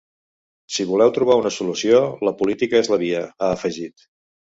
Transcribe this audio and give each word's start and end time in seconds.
Si 0.77 0.85
voleu 0.91 1.11
trobar 1.17 1.35
una 1.41 1.51
solució, 1.57 1.99
la 2.29 2.33
política 2.39 2.81
és 2.85 2.89
la 2.95 2.99
via, 3.03 3.21
ha 3.41 3.51
afegit. 3.59 4.09